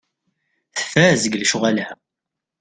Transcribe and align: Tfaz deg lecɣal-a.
Tfaz 0.77 1.19
deg 1.23 1.33
lecɣal-a. 1.37 1.87